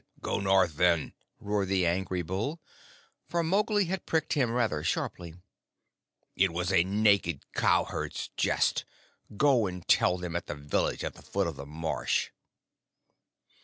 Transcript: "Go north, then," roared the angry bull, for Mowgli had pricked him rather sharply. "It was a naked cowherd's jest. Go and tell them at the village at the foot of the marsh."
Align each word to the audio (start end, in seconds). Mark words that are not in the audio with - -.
"Go 0.19 0.39
north, 0.39 0.77
then," 0.77 1.13
roared 1.39 1.67
the 1.67 1.85
angry 1.85 2.23
bull, 2.23 2.59
for 3.27 3.43
Mowgli 3.43 3.85
had 3.85 4.07
pricked 4.07 4.33
him 4.33 4.49
rather 4.49 4.83
sharply. 4.83 5.35
"It 6.35 6.51
was 6.51 6.71
a 6.73 6.83
naked 6.83 7.45
cowherd's 7.53 8.31
jest. 8.35 8.83
Go 9.37 9.67
and 9.67 9.87
tell 9.87 10.17
them 10.17 10.35
at 10.35 10.47
the 10.47 10.55
village 10.55 11.03
at 11.03 11.13
the 11.13 11.21
foot 11.21 11.45
of 11.45 11.55
the 11.55 11.67
marsh." 11.67 12.31